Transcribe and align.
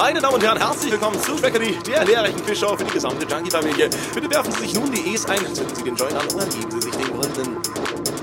Meine 0.00 0.18
Damen 0.18 0.36
und 0.36 0.42
Herren, 0.42 0.56
herzlich 0.56 0.90
willkommen 0.90 1.20
zu 1.20 1.36
Trackery, 1.36 1.78
der 1.86 2.06
lehrreichen 2.06 2.42
Quizshow 2.42 2.74
für 2.74 2.84
die 2.84 2.90
gesamte 2.90 3.26
Junkie-Familie. 3.26 3.90
Bitte 4.14 4.30
werfen 4.30 4.50
Sie 4.52 4.60
sich 4.60 4.72
nun 4.72 4.90
die 4.90 5.12
E's 5.12 5.26
ein, 5.26 5.40
zünden 5.54 5.76
Sie 5.76 5.82
den 5.82 5.94
Joint 5.94 6.14
an 6.14 6.26
und 6.26 6.40
dann 6.40 6.48
geben 6.48 6.70
Sie 6.70 6.80
sich 6.80 6.96
den 6.96 7.06
Gründen. 7.14 7.58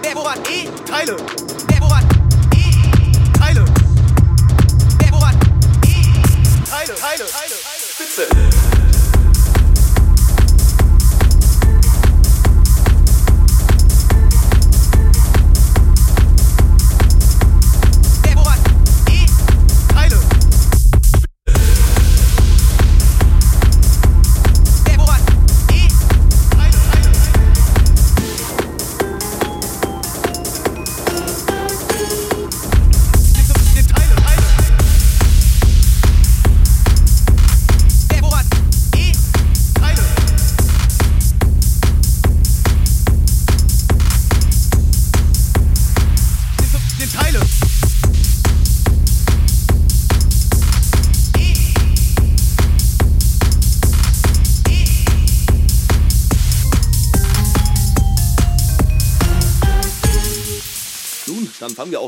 Wer, 0.02 0.16
woran? 0.16 0.40
E? 0.50 0.68
Teile! 0.90 1.16
Wer, 1.68 1.80
woran? 1.80 2.04
E? 2.56 3.38
Teile! 3.38 3.64
Wer, 4.98 5.12
woran? 5.12 5.36
E? 5.86 6.68
Teile! 6.68 6.96
Teile! 6.96 7.26
Teile! 7.28 7.56
Spitze! 7.94 8.77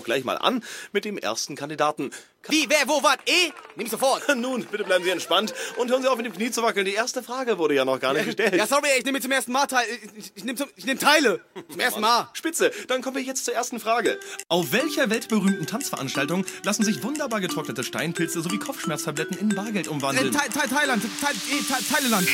Gleich 0.10 0.24
mal 0.24 0.38
an 0.38 0.64
mit 0.92 1.06
dem 1.06 1.18
ersten 1.18 1.56
Kandidaten. 1.56 2.10
Ka- 2.42 2.52
Wie, 2.54 2.66
wer, 2.70 2.88
wo, 2.88 3.04
was? 3.04 3.18
E? 3.26 3.52
Nimm 3.76 3.86
ich 3.86 3.92
sofort. 3.92 4.24
Nun, 4.36 4.64
bitte 4.66 4.84
bleiben 4.86 5.04
Sie 5.04 5.10
entspannt 5.10 5.54
und 5.78 5.92
hören 5.92 6.02
Sie 6.02 6.08
auf, 6.08 6.16
mit 6.18 6.26
dem 6.26 6.34
Knie 6.34 6.50
zu 6.52 6.64
wackeln. 6.64 6.86
Die 6.86 6.94
erste 6.94 7.22
Frage 7.22 7.58
wurde 7.58 7.76
ja 7.76 7.84
noch 7.86 8.00
gar 8.00 8.14
nicht 8.14 8.26
gestellt. 8.26 8.56
Ja, 8.56 8.66
sorry, 8.66 8.88
ich 8.98 9.04
nehme 9.06 9.20
zum 9.22 9.32
ersten 9.32 9.52
Mal 9.52 9.68
teil. 9.68 9.86
Ich, 10.18 10.32
ich 10.36 10.44
nehme 10.46 10.58
zum, 10.58 10.68
ich 10.78 10.86
nehm 10.86 10.98
Teile. 10.98 11.42
Zum 11.70 11.80
ersten 11.80 12.02
Mal. 12.02 12.30
Spitze, 12.34 12.72
dann 12.88 13.02
kommen 13.02 13.18
wir 13.18 13.24
jetzt 13.24 13.44
zur 13.46 13.54
ersten 13.54 13.80
Frage. 13.80 14.20
Auf 14.48 14.72
welcher 14.72 15.10
weltberühmten 15.10 15.68
Tanzveranstaltung 15.68 16.46
lassen 16.64 16.84
sich 16.84 17.04
wunderbar 17.04 17.42
getrocknete 17.42 17.84
Steinpilze 17.84 18.42
sowie 18.42 18.58
Kopfschmerztabletten 18.58 19.38
in 19.38 19.50
Bargeld 19.50 19.88
Äh, 19.88 19.90
umwandeln? 19.90 20.32
Thai- 20.32 20.48
Thai- 20.48 20.68
Thailand. 20.68 21.04
Thai- 21.22 21.32
E, 21.34 21.62
Thai- 21.70 21.96
Thailand. 22.02 22.28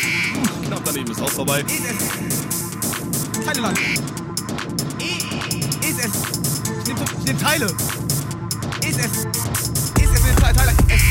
Knapp 0.67 0.81
daneben 0.85 1.11
ist 1.11 1.21
auch 1.21 1.29
vorbei. 1.31 1.61
Ist 1.67 1.81
es. 3.39 3.45
Thailand. 3.45 3.79
Nehm 7.25 7.39
Teile. 7.39 7.65
Ist 7.65 8.99
es. 8.99 9.25
Ist 9.25 10.13
es 10.13 10.29
in 10.29 10.35
Thai- 10.35 10.53
Thailand. 10.53 10.77
Es. 10.89 11.04